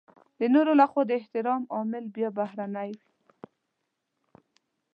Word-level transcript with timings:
د 0.39 0.41
نورو 0.53 0.71
لخوا 0.81 1.01
د 1.07 1.11
احترام 1.19 1.63
عامل 1.75 2.05
بيا 2.15 2.29
بهرنی 2.37 2.89
وي. 2.99 3.07